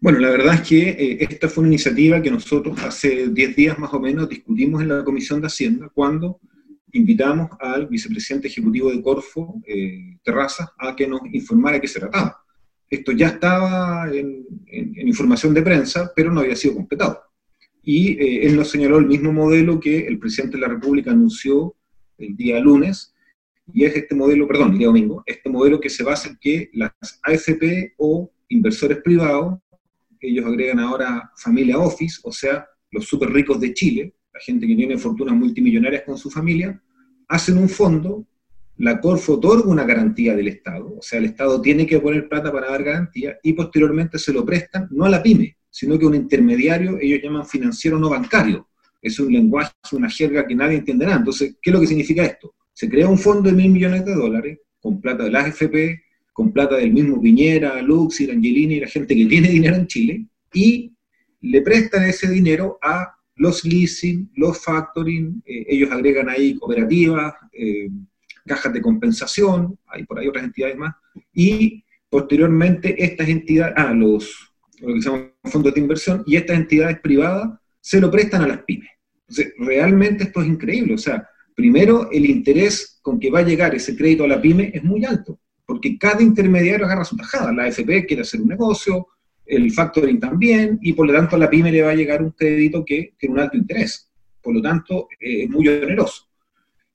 Bueno, 0.00 0.18
la 0.20 0.30
verdad 0.30 0.54
es 0.54 0.62
que 0.62 0.88
eh, 0.90 1.18
esta 1.20 1.48
fue 1.48 1.62
una 1.62 1.68
iniciativa 1.68 2.22
que 2.22 2.30
nosotros 2.30 2.82
hace 2.82 3.28
10 3.28 3.56
días 3.56 3.78
más 3.78 3.92
o 3.92 4.00
menos 4.00 4.28
discutimos 4.28 4.82
en 4.82 4.88
la 4.88 5.04
Comisión 5.04 5.40
de 5.40 5.48
Hacienda 5.48 5.90
cuando 5.92 6.40
invitamos 6.92 7.50
al 7.60 7.86
vicepresidente 7.86 8.48
ejecutivo 8.48 8.90
de 8.90 9.02
Corfo, 9.02 9.60
eh, 9.66 10.18
Terraza, 10.22 10.72
a 10.78 10.96
que 10.96 11.06
nos 11.06 11.20
informara 11.32 11.80
qué 11.80 11.88
se 11.88 12.00
trataba. 12.00 12.42
Esto 12.88 13.12
ya 13.12 13.28
estaba 13.28 14.08
en, 14.10 14.46
información 15.06 15.52
de 15.52 15.62
prensa, 15.62 16.10
pero 16.14 16.32
no 16.32 16.40
había 16.40 16.56
sido 16.56 16.74
completado. 16.74 17.20
Y 17.82 18.12
eh, 18.12 18.46
él 18.46 18.56
nos 18.56 18.70
señaló 18.70 18.98
el 18.98 19.06
mismo 19.06 19.32
modelo 19.32 19.78
que 19.78 20.06
el 20.06 20.18
presidente 20.18 20.56
de 20.56 20.62
la 20.62 20.68
República 20.68 21.10
anunció 21.10 21.74
el 22.18 22.36
día 22.36 22.60
lunes, 22.60 23.14
y 23.72 23.84
es 23.84 23.94
este 23.96 24.14
modelo, 24.14 24.46
perdón, 24.46 24.72
el 24.72 24.78
día 24.78 24.86
domingo, 24.86 25.22
este 25.26 25.48
modelo 25.50 25.80
que 25.80 25.90
se 25.90 26.02
basa 26.02 26.28
en 26.28 26.38
que 26.40 26.70
las 26.72 26.92
AFP 27.22 27.94
o 27.98 28.30
inversores 28.48 28.98
privados, 29.02 29.58
ellos 30.20 30.46
agregan 30.46 30.80
ahora 30.80 31.30
familia 31.36 31.78
office, 31.78 32.20
o 32.24 32.32
sea, 32.32 32.66
los 32.90 33.04
súper 33.04 33.30
ricos 33.30 33.60
de 33.60 33.72
Chile, 33.74 34.14
la 34.32 34.40
gente 34.40 34.66
que 34.66 34.74
tiene 34.74 34.98
fortunas 34.98 35.36
multimillonarias 35.36 36.02
con 36.02 36.16
su 36.16 36.30
familia, 36.30 36.82
hacen 37.28 37.58
un 37.58 37.68
fondo, 37.68 38.26
la 38.78 39.00
Corfo 39.00 39.34
otorga 39.34 39.68
una 39.68 39.84
garantía 39.84 40.34
del 40.34 40.48
Estado, 40.48 40.96
o 40.96 41.02
sea, 41.02 41.18
el 41.18 41.26
Estado 41.26 41.60
tiene 41.60 41.86
que 41.86 42.00
poner 42.00 42.28
plata 42.28 42.50
para 42.50 42.70
dar 42.70 42.82
garantía, 42.82 43.38
y 43.42 43.52
posteriormente 43.52 44.18
se 44.18 44.32
lo 44.32 44.44
prestan 44.44 44.88
no 44.90 45.04
a 45.04 45.08
la 45.08 45.22
pyme, 45.22 45.56
sino 45.70 45.98
que 45.98 46.04
a 46.04 46.08
un 46.08 46.14
intermediario, 46.14 46.98
ellos 47.00 47.20
llaman 47.22 47.46
financiero 47.46 47.98
no 47.98 48.08
bancario, 48.08 48.68
es 49.00 49.18
un 49.18 49.32
lenguaje, 49.32 49.72
una 49.92 50.10
jerga 50.10 50.46
que 50.46 50.54
nadie 50.54 50.78
entenderá. 50.78 51.14
Entonces, 51.14 51.56
¿qué 51.62 51.70
es 51.70 51.74
lo 51.74 51.80
que 51.80 51.86
significa 51.86 52.24
esto? 52.24 52.54
Se 52.72 52.88
crea 52.88 53.08
un 53.08 53.18
fondo 53.18 53.48
de 53.48 53.56
mil 53.56 53.70
millones 53.70 54.04
de 54.04 54.14
dólares 54.14 54.58
con 54.80 55.00
plata 55.00 55.24
de 55.24 55.30
la 55.30 55.40
AFP, 55.40 56.02
con 56.32 56.52
plata 56.52 56.76
del 56.76 56.92
mismo 56.92 57.20
Piñera, 57.20 57.82
Luxir, 57.82 58.30
Angelini 58.30 58.78
la 58.78 58.86
gente 58.86 59.16
que 59.16 59.26
tiene 59.26 59.48
dinero 59.48 59.76
en 59.76 59.86
Chile, 59.86 60.26
y 60.52 60.92
le 61.40 61.62
prestan 61.62 62.04
ese 62.04 62.30
dinero 62.30 62.78
a 62.82 63.12
los 63.36 63.64
leasing, 63.64 64.30
los 64.36 64.62
factoring, 64.62 65.42
eh, 65.46 65.66
ellos 65.68 65.90
agregan 65.90 66.28
ahí 66.28 66.54
cooperativas, 66.56 67.34
eh, 67.52 67.88
cajas 68.46 68.72
de 68.72 68.80
compensación, 68.80 69.78
hay 69.86 70.04
por 70.04 70.18
ahí 70.18 70.28
otras 70.28 70.44
entidades 70.44 70.76
más, 70.76 70.94
y 71.32 71.84
posteriormente 72.08 73.02
estas 73.02 73.28
entidades, 73.28 73.74
ah, 73.76 73.92
los, 73.92 74.52
lo 74.80 74.94
que 74.94 75.50
fondos 75.50 75.74
de 75.74 75.80
inversión, 75.80 76.22
y 76.26 76.36
estas 76.36 76.56
entidades 76.56 77.00
privadas 77.00 77.57
se 77.80 78.00
lo 78.00 78.10
prestan 78.10 78.42
a 78.42 78.48
las 78.48 78.62
pymes. 78.62 78.90
Realmente 79.58 80.24
esto 80.24 80.40
es 80.42 80.48
increíble. 80.48 80.94
O 80.94 80.98
sea, 80.98 81.28
primero, 81.54 82.10
el 82.10 82.26
interés 82.26 82.98
con 83.02 83.18
que 83.18 83.30
va 83.30 83.40
a 83.40 83.44
llegar 83.44 83.74
ese 83.74 83.96
crédito 83.96 84.24
a 84.24 84.28
la 84.28 84.40
pyme 84.40 84.70
es 84.74 84.82
muy 84.84 85.04
alto, 85.04 85.40
porque 85.66 85.98
cada 85.98 86.22
intermediario 86.22 86.86
agarra 86.86 87.04
su 87.04 87.16
tajada. 87.16 87.52
La 87.52 87.64
AFP 87.64 88.06
quiere 88.06 88.22
hacer 88.22 88.40
un 88.40 88.48
negocio, 88.48 89.08
el 89.44 89.70
factoring 89.72 90.20
también, 90.20 90.78
y 90.82 90.92
por 90.92 91.06
lo 91.06 91.12
tanto 91.12 91.36
a 91.36 91.38
la 91.38 91.50
pyme 91.50 91.72
le 91.72 91.82
va 91.82 91.90
a 91.90 91.94
llegar 91.94 92.22
un 92.22 92.32
crédito 92.32 92.84
que 92.84 93.14
tiene 93.18 93.34
un 93.34 93.40
alto 93.40 93.56
interés. 93.56 94.10
Por 94.42 94.54
lo 94.54 94.62
tanto, 94.62 95.08
eh, 95.18 95.44
es 95.44 95.50
muy 95.50 95.66
oneroso. 95.68 96.28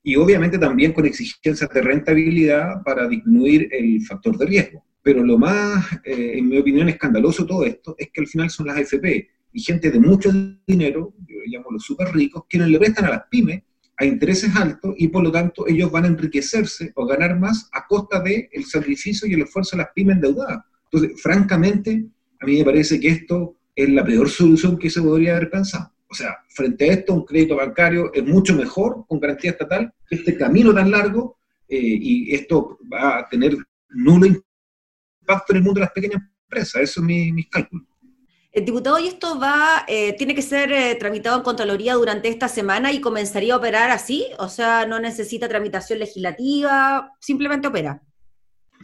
Y 0.02 0.16
obviamente 0.16 0.58
también 0.58 0.92
con 0.92 1.06
exigencias 1.06 1.70
de 1.70 1.80
rentabilidad 1.80 2.82
para 2.84 3.08
disminuir 3.08 3.68
el 3.72 4.02
factor 4.02 4.36
de 4.36 4.46
riesgo. 4.46 4.84
Pero 5.02 5.22
lo 5.22 5.38
más, 5.38 5.92
eh, 6.04 6.34
en 6.36 6.48
mi 6.48 6.58
opinión, 6.58 6.88
escandaloso 6.88 7.46
todo 7.46 7.64
esto 7.64 7.94
es 7.98 8.10
que 8.12 8.20
al 8.20 8.26
final 8.26 8.50
son 8.50 8.66
las 8.66 8.76
AFP 8.76 9.28
y 9.54 9.62
gente 9.62 9.90
de 9.90 10.00
mucho 10.00 10.30
dinero, 10.66 11.14
yo 11.26 11.36
llamo 11.46 11.70
los 11.70 11.84
súper 11.84 12.08
ricos, 12.12 12.42
quienes 12.50 12.68
le 12.68 12.78
prestan 12.78 13.06
a 13.06 13.10
las 13.10 13.22
pymes 13.30 13.62
a 13.96 14.04
intereses 14.04 14.54
altos 14.56 14.94
y 14.98 15.06
por 15.06 15.22
lo 15.22 15.30
tanto 15.30 15.68
ellos 15.68 15.90
van 15.92 16.04
a 16.04 16.08
enriquecerse 16.08 16.92
o 16.96 17.06
ganar 17.06 17.38
más 17.38 17.70
a 17.72 17.86
costa 17.86 18.20
del 18.20 18.48
el 18.50 18.64
sacrificio 18.64 19.28
y 19.28 19.34
el 19.34 19.42
esfuerzo 19.42 19.76
de 19.76 19.84
las 19.84 19.92
pymes 19.94 20.16
endeudadas. 20.16 20.64
Entonces, 20.90 21.22
francamente, 21.22 22.04
a 22.40 22.46
mí 22.46 22.58
me 22.58 22.64
parece 22.64 22.98
que 22.98 23.08
esto 23.08 23.56
es 23.76 23.88
la 23.88 24.04
peor 24.04 24.28
solución 24.28 24.76
que 24.76 24.90
se 24.90 25.00
podría 25.00 25.36
haber 25.36 25.50
pensado. 25.50 25.92
O 26.08 26.14
sea, 26.14 26.36
frente 26.48 26.90
a 26.90 26.92
esto, 26.94 27.14
un 27.14 27.24
crédito 27.24 27.54
bancario 27.54 28.12
es 28.12 28.24
mucho 28.24 28.54
mejor 28.56 29.04
con 29.06 29.20
garantía 29.20 29.52
estatal 29.52 29.92
que 30.08 30.16
este 30.16 30.36
camino 30.36 30.74
tan 30.74 30.90
largo 30.90 31.38
eh, 31.68 31.78
y 31.80 32.34
esto 32.34 32.78
va 32.92 33.18
a 33.18 33.28
tener 33.28 33.56
nulo 33.90 34.26
impacto 34.26 35.52
en 35.52 35.56
el 35.56 35.62
mundo 35.62 35.78
de 35.78 35.86
las 35.86 35.92
pequeñas 35.92 36.22
empresas. 36.42 36.82
Eso 36.82 37.00
es 37.00 37.06
mi, 37.06 37.32
mis 37.32 37.48
cálculos. 37.48 37.86
Eh, 38.54 38.60
diputado, 38.60 38.98
y 39.00 39.08
esto 39.08 39.38
va, 39.38 39.84
eh, 39.88 40.14
tiene 40.16 40.34
que 40.34 40.42
ser 40.42 40.96
tramitado 40.98 41.36
en 41.36 41.42
Contraloría 41.42 41.94
durante 41.94 42.28
esta 42.28 42.48
semana 42.48 42.92
y 42.92 43.00
comenzaría 43.00 43.54
a 43.54 43.56
operar 43.56 43.90
así, 43.90 44.26
o 44.38 44.48
sea, 44.48 44.86
no 44.86 45.00
necesita 45.00 45.48
tramitación 45.48 45.98
legislativa, 45.98 47.12
simplemente 47.20 47.66
opera. 47.66 48.00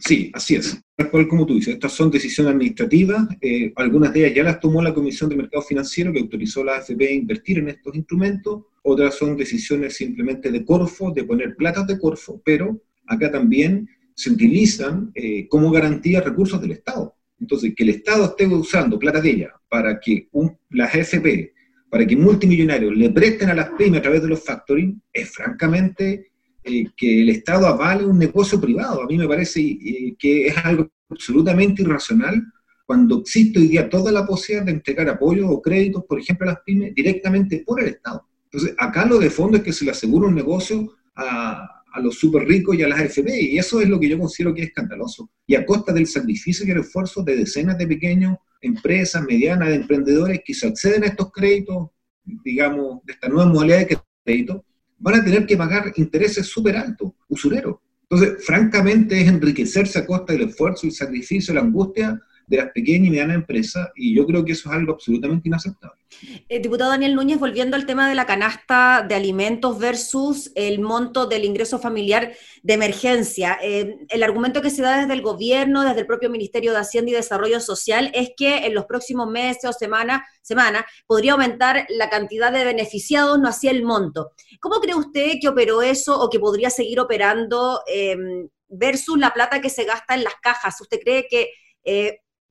Sí, 0.03 0.31
así 0.33 0.55
es. 0.55 0.81
Tal 0.95 1.27
como 1.27 1.45
tú 1.45 1.55
dices, 1.55 1.75
estas 1.75 1.91
son 1.91 2.09
decisiones 2.09 2.53
administrativas. 2.53 3.27
Eh, 3.39 3.71
algunas 3.75 4.11
de 4.13 4.21
ellas 4.21 4.35
ya 4.35 4.43
las 4.43 4.59
tomó 4.59 4.81
la 4.81 4.93
Comisión 4.93 5.29
de 5.29 5.35
Mercado 5.35 5.63
Financiero, 5.63 6.11
que 6.11 6.19
autorizó 6.19 6.61
a 6.61 6.65
la 6.65 6.75
AFP 6.77 7.07
a 7.07 7.11
invertir 7.11 7.59
en 7.59 7.69
estos 7.69 7.95
instrumentos. 7.95 8.63
Otras 8.83 9.15
son 9.15 9.37
decisiones 9.37 9.95
simplemente 9.95 10.51
de 10.51 10.65
Corfo, 10.65 11.11
de 11.11 11.23
poner 11.23 11.55
platas 11.55 11.85
de 11.85 11.99
Corfo, 11.99 12.41
pero 12.43 12.81
acá 13.05 13.31
también 13.31 13.87
se 14.15 14.31
utilizan 14.31 15.11
eh, 15.13 15.47
como 15.47 15.71
garantía 15.71 16.21
recursos 16.21 16.59
del 16.59 16.71
Estado. 16.71 17.15
Entonces, 17.41 17.73
que 17.75 17.83
el 17.83 17.89
Estado 17.89 18.25
esté 18.25 18.45
usando 18.47 18.99
plata 18.99 19.19
de 19.19 19.31
ella 19.31 19.49
para 19.67 19.99
que 19.99 20.29
las 20.69 20.93
AFP, 20.93 21.53
para 21.89 22.05
que 22.05 22.15
multimillonarios 22.15 22.95
le 22.95 23.09
presten 23.09 23.49
a 23.49 23.55
las 23.55 23.71
pymes 23.71 23.99
a 23.99 24.03
través 24.03 24.21
de 24.21 24.29
los 24.29 24.45
factoring, 24.45 25.01
es 25.11 25.31
francamente 25.31 26.31
eh, 26.63 26.85
que 26.95 27.21
el 27.21 27.29
Estado 27.29 27.65
avale 27.67 28.05
un 28.05 28.19
negocio 28.19 28.61
privado. 28.61 29.01
A 29.01 29.07
mí 29.07 29.17
me 29.17 29.27
parece 29.27 29.59
eh, 29.59 30.15
que 30.17 30.47
es 30.47 30.57
algo 30.63 30.89
absolutamente 31.09 31.81
irracional 31.81 32.41
cuando 32.85 33.21
existe 33.21 33.59
hoy 33.59 33.67
día 33.67 33.89
toda 33.89 34.11
la 34.11 34.25
posibilidad 34.25 34.65
de 34.65 34.73
entregar 34.73 35.09
apoyo 35.09 35.49
o 35.49 35.61
créditos, 35.61 36.03
por 36.05 36.19
ejemplo, 36.19 36.47
a 36.47 36.53
las 36.53 36.61
pymes, 36.63 36.93
directamente 36.93 37.63
por 37.65 37.81
el 37.81 37.87
Estado. 37.87 38.27
Entonces, 38.45 38.75
acá 38.77 39.05
lo 39.05 39.17
de 39.17 39.29
fondo 39.29 39.57
es 39.57 39.63
que 39.63 39.73
se 39.73 39.85
le 39.85 39.91
asegura 39.91 40.27
un 40.27 40.35
negocio 40.35 40.93
a, 41.15 41.80
a 41.91 41.99
los 41.99 42.15
súper 42.15 42.47
ricos 42.47 42.75
y 42.75 42.83
a 42.83 42.87
las 42.87 42.99
AFP, 42.99 43.41
y 43.41 43.57
eso 43.57 43.81
es 43.81 43.89
lo 43.89 43.99
que 43.99 44.09
yo 44.09 44.17
considero 44.17 44.53
que 44.53 44.61
es 44.61 44.67
escandaloso. 44.67 45.29
Y 45.45 45.55
a 45.55 45.65
costa 45.65 45.91
del 45.91 46.07
sacrificio 46.07 46.65
y 46.65 46.71
el 46.71 46.79
esfuerzo 46.79 47.23
de 47.23 47.35
decenas 47.35 47.77
de 47.77 47.87
pequeños 47.87 48.37
empresas, 48.61 49.23
medianas, 49.23 49.69
de 49.69 49.75
emprendedores 49.75 50.41
que 50.45 50.53
se 50.53 50.67
acceden 50.67 51.03
a 51.03 51.07
estos 51.07 51.31
créditos, 51.31 51.89
digamos, 52.23 53.03
de 53.05 53.13
esta 53.13 53.27
nueva 53.27 53.51
modalidad 53.51 53.79
de 53.79 53.97
crédito, 54.23 54.65
van 54.97 55.15
a 55.15 55.23
tener 55.23 55.45
que 55.45 55.57
pagar 55.57 55.91
intereses 55.95 56.45
súper 56.45 56.77
altos, 56.77 57.11
usureros. 57.27 57.77
Entonces, 58.03 58.45
francamente, 58.45 59.19
es 59.19 59.27
enriquecerse 59.27 59.99
a 59.99 60.05
costa 60.05 60.33
del 60.33 60.49
esfuerzo, 60.49 60.85
el 60.85 60.93
sacrificio, 60.93 61.53
la 61.53 61.61
angustia 61.61 62.21
de 62.51 62.57
las 62.57 62.71
pequeñas 62.71 63.07
y 63.07 63.09
medianas 63.11 63.37
empresas, 63.37 63.89
y 63.95 64.13
yo 64.13 64.25
creo 64.25 64.43
que 64.43 64.51
eso 64.51 64.69
es 64.69 64.75
algo 64.75 64.93
absolutamente 64.93 65.47
inaceptable. 65.47 66.01
Eh, 66.49 66.59
diputado 66.59 66.91
Daniel 66.91 67.15
Núñez, 67.15 67.39
volviendo 67.39 67.77
al 67.77 67.85
tema 67.85 68.09
de 68.09 68.15
la 68.15 68.25
canasta 68.25 69.05
de 69.07 69.15
alimentos 69.15 69.79
versus 69.79 70.51
el 70.55 70.81
monto 70.81 71.25
del 71.25 71.45
ingreso 71.45 71.79
familiar 71.79 72.33
de 72.61 72.73
emergencia, 72.73 73.57
eh, 73.61 73.95
el 74.09 74.21
argumento 74.21 74.61
que 74.61 74.69
se 74.69 74.81
da 74.81 74.99
desde 74.99 75.13
el 75.13 75.21
gobierno, 75.21 75.83
desde 75.83 76.01
el 76.01 76.07
propio 76.07 76.29
Ministerio 76.29 76.73
de 76.73 76.79
Hacienda 76.79 77.11
y 77.11 77.15
Desarrollo 77.15 77.61
Social, 77.61 78.11
es 78.13 78.31
que 78.35 78.65
en 78.65 78.75
los 78.75 78.85
próximos 78.85 79.29
meses 79.29 79.69
o 79.69 79.73
semanas 79.73 80.21
semana 80.41 80.85
podría 81.07 81.31
aumentar 81.31 81.85
la 81.89 82.09
cantidad 82.09 82.51
de 82.51 82.65
beneficiados, 82.65 83.39
no 83.39 83.47
así 83.47 83.69
el 83.69 83.83
monto. 83.83 84.33
¿Cómo 84.59 84.81
cree 84.81 84.95
usted 84.95 85.35
que 85.41 85.47
operó 85.47 85.81
eso 85.81 86.19
o 86.19 86.29
que 86.29 86.39
podría 86.39 86.69
seguir 86.69 86.99
operando 86.99 87.81
eh, 87.87 88.17
versus 88.67 89.17
la 89.17 89.33
plata 89.33 89.61
que 89.61 89.69
se 89.69 89.85
gasta 89.85 90.15
en 90.15 90.25
las 90.25 90.35
cajas? 90.41 90.79
¿Usted 90.81 90.99
cree 90.99 91.25
que 91.29 91.51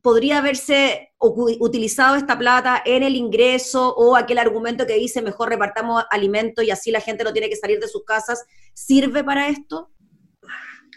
podría 0.03 0.39
haberse 0.39 1.11
utilizado 1.19 2.17
esta 2.17 2.39
plata 2.39 2.83
en 2.85 3.03
el 3.03 3.17
ingreso 3.17 3.95
o 3.95 4.17
aquel 4.17 4.39
argumento 4.39 4.87
que 4.87 4.95
dice 4.95 5.21
mejor 5.23 5.51
repartamos 5.51 6.05
alimentos 6.11 6.65
y 6.65 6.71
así 6.71 6.91
la 6.91 7.01
gente 7.01 7.25
no 7.25 7.33
tiene 7.33 7.49
que 7.49 7.57
salir 7.57 7.79
de 7.79 7.89
sus 7.89 8.05
casas, 8.05 8.45
¿sirve 8.75 9.23
para 9.23 9.49
esto? 9.49 9.91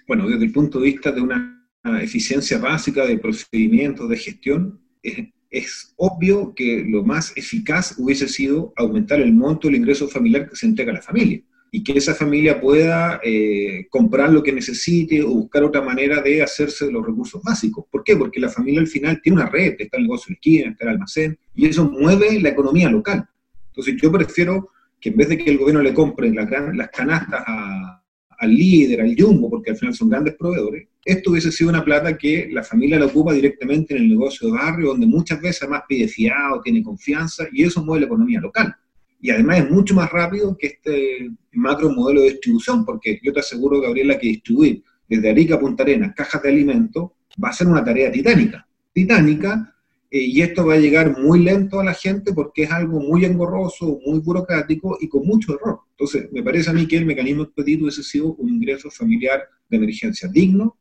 Bueno, 0.07 0.27
desde 0.27 0.45
el 0.45 0.51
punto 0.51 0.79
de 0.79 0.85
vista 0.85 1.11
de 1.11 1.21
una 1.21 1.69
eficiencia 2.01 2.57
básica 2.57 3.05
de 3.05 3.17
procedimientos 3.17 4.07
de 4.09 4.17
gestión, 4.17 4.81
es, 5.01 5.27
es 5.49 5.93
obvio 5.97 6.53
que 6.55 6.85
lo 6.87 7.03
más 7.03 7.35
eficaz 7.35 7.95
hubiese 7.97 8.27
sido 8.27 8.73
aumentar 8.77 9.19
el 9.19 9.33
monto 9.33 9.67
del 9.67 9.77
ingreso 9.77 10.07
familiar 10.07 10.49
que 10.49 10.55
se 10.55 10.65
entrega 10.65 10.91
a 10.91 10.95
la 10.95 11.01
familia 11.01 11.43
y 11.75 11.83
que 11.83 11.93
esa 11.93 12.13
familia 12.13 12.61
pueda 12.61 13.19
eh, 13.23 13.87
comprar 13.89 14.31
lo 14.31 14.43
que 14.43 14.53
necesite 14.53 15.23
o 15.23 15.29
buscar 15.29 15.63
otra 15.63 15.81
manera 15.81 16.21
de 16.21 16.43
hacerse 16.43 16.85
de 16.85 16.91
los 16.91 17.03
recursos 17.03 17.41
básicos. 17.41 17.85
¿Por 17.89 18.03
qué? 18.03 18.15
Porque 18.15 18.39
la 18.39 18.49
familia 18.49 18.79
al 18.79 18.85
final 18.85 19.19
tiene 19.23 19.41
una 19.41 19.49
red, 19.49 19.73
está 19.79 19.97
el 19.97 20.03
negocio 20.03 20.27
de 20.29 20.33
esquina, 20.35 20.69
está 20.69 20.83
el 20.83 20.91
almacén, 20.91 21.35
y 21.55 21.65
eso 21.65 21.89
mueve 21.89 22.39
la 22.39 22.49
economía 22.49 22.91
local. 22.91 23.27
Entonces 23.69 23.95
yo 23.99 24.11
prefiero 24.11 24.69
que 25.01 25.09
en 25.09 25.17
vez 25.17 25.29
de 25.29 25.37
que 25.39 25.49
el 25.49 25.57
gobierno 25.57 25.81
le 25.81 25.95
compre 25.95 26.31
las, 26.31 26.47
las 26.75 26.89
canastas 26.91 27.43
al 27.47 28.55
líder, 28.55 29.01
al 29.01 29.15
jumbo, 29.17 29.49
porque 29.49 29.71
al 29.71 29.77
final 29.77 29.95
son 29.95 30.09
grandes 30.09 30.35
proveedores, 30.35 30.87
esto 31.03 31.31
hubiese 31.31 31.51
sido 31.51 31.71
una 31.71 31.83
plata 31.83 32.15
que 32.15 32.49
la 32.51 32.61
familia 32.61 32.99
la 32.99 33.07
ocupa 33.07 33.33
directamente 33.33 33.95
en 33.95 34.03
el 34.03 34.09
negocio 34.09 34.47
de 34.47 34.53
barrio, 34.53 34.89
donde 34.89 35.07
muchas 35.07 35.41
veces 35.41 35.63
además 35.63 35.85
pide 35.89 36.07
fiado, 36.07 36.61
tiene 36.61 36.83
confianza, 36.83 37.47
y 37.51 37.63
eso 37.63 37.83
mueve 37.83 38.01
la 38.01 38.05
economía 38.05 38.39
local 38.39 38.75
y 39.23 39.31
además 39.31 39.59
es 39.59 39.71
mucho 39.71 39.95
más 39.95 40.11
rápido 40.11 40.57
que 40.57 40.67
este 40.67 41.29
macro 41.53 41.89
modelo 41.89 42.21
de 42.21 42.31
distribución, 42.31 42.83
porque 42.83 43.21
yo 43.23 43.31
te 43.31 43.39
aseguro, 43.39 43.79
Gabriela, 43.79 44.19
que 44.19 44.27
distribuir 44.27 44.83
desde 45.07 45.29
Arica 45.29 45.55
a 45.55 45.59
Punta 45.61 45.83
Arenas 45.83 46.13
cajas 46.13 46.43
de 46.43 46.49
alimentos 46.49 47.11
va 47.41 47.47
a 47.47 47.53
ser 47.53 47.67
una 47.67 47.85
tarea 47.85 48.11
titánica, 48.11 48.67
titánica, 48.91 49.73
eh, 50.11 50.25
y 50.25 50.41
esto 50.41 50.65
va 50.65 50.73
a 50.73 50.77
llegar 50.77 51.17
muy 51.17 51.39
lento 51.41 51.79
a 51.79 51.85
la 51.85 51.93
gente 51.93 52.33
porque 52.33 52.63
es 52.63 52.71
algo 52.71 52.99
muy 52.99 53.23
engorroso, 53.23 53.97
muy 54.05 54.19
burocrático 54.19 54.97
y 54.99 55.07
con 55.07 55.25
mucho 55.25 55.55
error. 55.55 55.79
Entonces, 55.91 56.29
me 56.33 56.43
parece 56.43 56.71
a 56.71 56.73
mí 56.73 56.85
que 56.85 56.97
el 56.97 57.05
mecanismo 57.05 57.43
expedito 57.43 57.85
hubiese 57.85 58.03
sido 58.03 58.35
un 58.35 58.49
ingreso 58.49 58.91
familiar 58.91 59.41
de 59.69 59.77
emergencia 59.77 60.27
digno, 60.27 60.77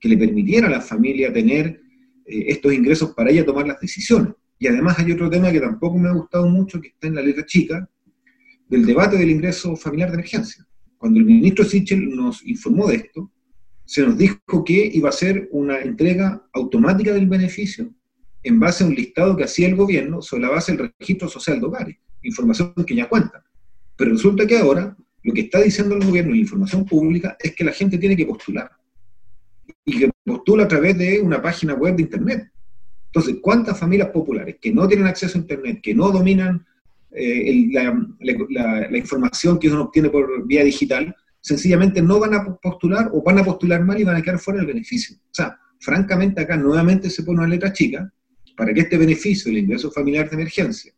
que 0.00 0.08
le 0.08 0.18
permitiera 0.18 0.66
a 0.66 0.70
la 0.70 0.80
familia 0.80 1.32
tener 1.32 1.80
eh, 2.26 2.46
estos 2.48 2.74
ingresos 2.74 3.14
para 3.14 3.30
ella 3.30 3.46
tomar 3.46 3.68
las 3.68 3.80
decisiones. 3.80 4.34
Y 4.64 4.66
además 4.66 4.98
hay 4.98 5.12
otro 5.12 5.28
tema 5.28 5.52
que 5.52 5.60
tampoco 5.60 5.98
me 5.98 6.08
ha 6.08 6.12
gustado 6.12 6.48
mucho, 6.48 6.80
que 6.80 6.88
está 6.88 7.06
en 7.06 7.16
la 7.16 7.20
letra 7.20 7.44
chica, 7.44 7.86
del 8.66 8.86
debate 8.86 9.18
del 9.18 9.28
ingreso 9.28 9.76
familiar 9.76 10.08
de 10.08 10.14
emergencia. 10.14 10.66
Cuando 10.96 11.20
el 11.20 11.26
ministro 11.26 11.66
Sichel 11.66 12.16
nos 12.16 12.42
informó 12.46 12.86
de 12.86 12.94
esto, 12.94 13.30
se 13.84 14.00
nos 14.06 14.16
dijo 14.16 14.64
que 14.64 14.90
iba 14.94 15.10
a 15.10 15.12
ser 15.12 15.50
una 15.52 15.82
entrega 15.82 16.48
automática 16.54 17.12
del 17.12 17.26
beneficio 17.26 17.92
en 18.42 18.58
base 18.58 18.84
a 18.84 18.86
un 18.86 18.94
listado 18.94 19.36
que 19.36 19.44
hacía 19.44 19.68
el 19.68 19.76
gobierno 19.76 20.22
sobre 20.22 20.44
la 20.44 20.52
base 20.52 20.74
del 20.74 20.94
registro 20.98 21.28
social 21.28 21.60
de 21.60 21.66
hogares, 21.66 21.96
información 22.22 22.72
que 22.86 22.96
ya 22.96 23.06
cuenta. 23.06 23.44
Pero 23.96 24.12
resulta 24.12 24.46
que 24.46 24.56
ahora 24.56 24.96
lo 25.24 25.34
que 25.34 25.42
está 25.42 25.60
diciendo 25.60 25.94
el 25.94 26.06
gobierno 26.06 26.30
en 26.30 26.38
la 26.38 26.42
información 26.42 26.86
pública 26.86 27.36
es 27.38 27.54
que 27.54 27.64
la 27.64 27.72
gente 27.72 27.98
tiene 27.98 28.16
que 28.16 28.24
postular. 28.24 28.70
Y 29.84 29.98
que 29.98 30.10
postula 30.24 30.64
a 30.64 30.68
través 30.68 30.96
de 30.96 31.20
una 31.20 31.42
página 31.42 31.74
web 31.74 31.96
de 31.96 32.02
Internet. 32.04 32.50
Entonces, 33.14 33.36
¿cuántas 33.40 33.78
familias 33.78 34.08
populares 34.08 34.56
que 34.60 34.72
no 34.72 34.88
tienen 34.88 35.06
acceso 35.06 35.38
a 35.38 35.40
Internet, 35.40 35.78
que 35.80 35.94
no 35.94 36.10
dominan 36.10 36.66
eh, 37.12 37.70
la, 37.70 38.98
información 38.98 39.60
que 39.60 39.68
uno 39.68 39.82
obtiene 39.82 40.10
por 40.10 40.44
vía 40.44 40.64
digital, 40.64 41.14
sencillamente 41.40 42.02
no 42.02 42.18
van 42.18 42.34
a 42.34 42.56
postular 42.56 43.10
o 43.12 43.22
van 43.22 43.38
a 43.38 43.44
postular 43.44 43.84
mal 43.84 44.00
y 44.00 44.02
van 44.02 44.16
a 44.16 44.22
quedar 44.22 44.40
fuera 44.40 44.58
del 44.58 44.66
beneficio? 44.66 45.16
O 45.16 45.30
sea, 45.34 45.56
francamente 45.78 46.40
acá 46.40 46.56
nuevamente 46.56 47.08
se 47.08 47.22
pone 47.22 47.38
una 47.38 47.46
letra 47.46 47.72
chica 47.72 48.12
para 48.56 48.74
que 48.74 48.80
este 48.80 48.98
beneficio, 48.98 49.48
el 49.48 49.58
ingreso 49.58 49.92
familiar 49.92 50.28
de 50.28 50.34
emergencia, 50.34 50.92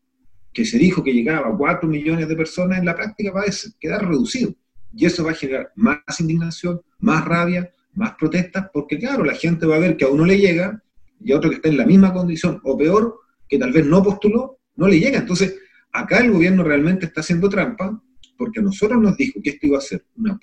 que 0.54 0.64
se 0.64 0.78
dijo 0.78 1.04
que 1.04 1.12
llegaba 1.12 1.48
a 1.48 1.54
4 1.54 1.86
millones 1.86 2.26
de 2.26 2.34
personas, 2.34 2.78
en 2.78 2.86
la 2.86 2.96
práctica 2.96 3.30
va 3.30 3.42
a 3.42 3.44
quedar 3.78 4.08
reducido. 4.08 4.54
Y 4.94 5.04
eso 5.04 5.22
va 5.22 5.32
a 5.32 5.34
generar 5.34 5.70
más 5.74 5.98
indignación, 6.18 6.80
más 6.98 7.26
rabia, 7.26 7.70
más 7.92 8.14
protestas, 8.14 8.70
porque 8.72 8.98
claro, 8.98 9.22
la 9.22 9.34
gente 9.34 9.66
va 9.66 9.76
a 9.76 9.80
ver 9.80 9.98
que 9.98 10.06
a 10.06 10.08
uno 10.08 10.24
le 10.24 10.38
llega 10.38 10.82
y 11.22 11.32
a 11.32 11.36
otro 11.36 11.50
que 11.50 11.56
está 11.56 11.68
en 11.68 11.76
la 11.76 11.86
misma 11.86 12.12
condición 12.12 12.60
o 12.64 12.76
peor, 12.76 13.20
que 13.48 13.58
tal 13.58 13.72
vez 13.72 13.86
no 13.86 14.02
postuló, 14.02 14.58
no 14.76 14.88
le 14.88 14.98
llega. 14.98 15.18
Entonces, 15.18 15.56
acá 15.92 16.18
el 16.18 16.32
gobierno 16.32 16.62
realmente 16.62 17.06
está 17.06 17.20
haciendo 17.20 17.48
trampa 17.48 18.02
porque 18.36 18.60
a 18.60 18.62
nosotros 18.62 19.00
nos 19.00 19.16
dijo 19.16 19.40
que 19.42 19.50
esto 19.50 19.66
iba 19.66 19.78
a 19.78 19.82
ser 19.82 20.04
una 20.16 20.38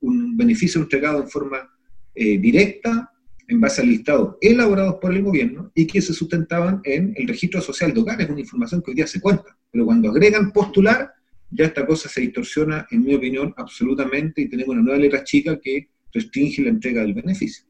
un 0.00 0.36
beneficio 0.36 0.80
entregado 0.80 1.22
en 1.22 1.28
forma 1.28 1.70
eh, 2.14 2.38
directa 2.38 3.10
en 3.48 3.60
base 3.60 3.80
al 3.80 3.88
listado 3.88 4.38
elaborados 4.40 4.96
por 5.00 5.14
el 5.14 5.22
gobierno 5.22 5.70
y 5.74 5.86
que 5.86 6.02
se 6.02 6.12
sustentaban 6.12 6.80
en 6.84 7.14
el 7.16 7.28
registro 7.28 7.60
social 7.60 7.94
de 7.94 8.00
hogares, 8.00 8.28
una 8.28 8.40
información 8.40 8.82
que 8.82 8.90
hoy 8.90 8.96
día 8.96 9.06
se 9.06 9.20
cuenta. 9.20 9.56
Pero 9.70 9.84
cuando 9.84 10.10
agregan 10.10 10.52
postular, 10.52 11.12
ya 11.50 11.66
esta 11.66 11.86
cosa 11.86 12.08
se 12.08 12.22
distorsiona, 12.22 12.86
en 12.90 13.04
mi 13.04 13.14
opinión, 13.14 13.54
absolutamente 13.56 14.42
y 14.42 14.48
tenemos 14.48 14.74
una 14.74 14.82
nueva 14.82 14.98
letra 14.98 15.22
chica 15.22 15.58
que 15.60 15.88
restringe 16.12 16.62
la 16.62 16.70
entrega 16.70 17.02
del 17.02 17.14
beneficio. 17.14 17.65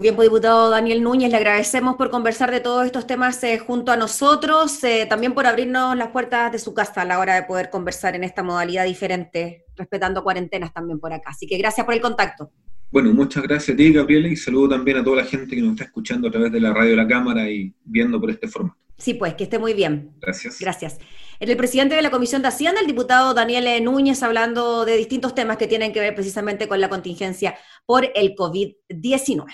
Bien, 0.00 0.16
pues, 0.16 0.30
diputado 0.30 0.70
Daniel 0.70 1.02
Núñez, 1.02 1.30
le 1.30 1.36
agradecemos 1.36 1.96
por 1.96 2.08
conversar 2.08 2.50
de 2.50 2.60
todos 2.60 2.86
estos 2.86 3.06
temas 3.06 3.44
eh, 3.44 3.58
junto 3.58 3.92
a 3.92 3.98
nosotros, 3.98 4.82
eh, 4.82 5.04
también 5.06 5.34
por 5.34 5.46
abrirnos 5.46 5.94
las 5.94 6.08
puertas 6.08 6.50
de 6.50 6.58
su 6.58 6.72
casa 6.72 7.02
a 7.02 7.04
la 7.04 7.18
hora 7.18 7.34
de 7.34 7.42
poder 7.42 7.68
conversar 7.68 8.16
en 8.16 8.24
esta 8.24 8.42
modalidad 8.42 8.86
diferente, 8.86 9.66
respetando 9.76 10.24
cuarentenas 10.24 10.72
también 10.72 10.98
por 10.98 11.12
acá. 11.12 11.28
Así 11.32 11.46
que 11.46 11.58
gracias 11.58 11.84
por 11.84 11.94
el 11.94 12.00
contacto. 12.00 12.50
Bueno, 12.90 13.12
muchas 13.12 13.42
gracias 13.42 13.74
a 13.74 13.76
ti, 13.76 13.92
Gabriela, 13.92 14.28
y 14.28 14.36
saludo 14.36 14.70
también 14.70 14.96
a 14.96 15.04
toda 15.04 15.16
la 15.16 15.24
gente 15.24 15.54
que 15.54 15.60
nos 15.60 15.72
está 15.72 15.84
escuchando 15.84 16.28
a 16.28 16.30
través 16.30 16.50
de 16.50 16.60
la 16.60 16.72
radio 16.72 16.92
de 16.92 16.96
la 16.96 17.06
Cámara 17.06 17.50
y 17.50 17.74
viendo 17.84 18.18
por 18.18 18.30
este 18.30 18.48
formato. 18.48 18.78
Sí, 18.96 19.12
pues, 19.12 19.34
que 19.34 19.44
esté 19.44 19.58
muy 19.58 19.74
bien. 19.74 20.14
Gracias. 20.18 20.60
Gracias. 20.60 20.98
El 21.40 21.54
presidente 21.58 21.94
de 21.94 22.00
la 22.00 22.10
Comisión 22.10 22.40
de 22.40 22.48
Hacienda, 22.48 22.80
el 22.80 22.86
diputado 22.86 23.34
Daniel 23.34 23.84
Núñez, 23.84 24.22
hablando 24.22 24.86
de 24.86 24.96
distintos 24.96 25.34
temas 25.34 25.58
que 25.58 25.66
tienen 25.66 25.92
que 25.92 26.00
ver 26.00 26.14
precisamente 26.14 26.68
con 26.68 26.80
la 26.80 26.88
contingencia 26.88 27.54
por 27.84 28.10
el 28.14 28.34
COVID-19. 28.34 29.44